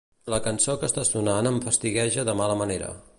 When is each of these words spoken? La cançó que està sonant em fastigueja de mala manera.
La 0.33 0.37
cançó 0.45 0.75
que 0.83 0.87
està 0.91 1.03
sonant 1.09 1.51
em 1.51 1.61
fastigueja 1.69 2.29
de 2.31 2.39
mala 2.41 2.57
manera. 2.65 2.93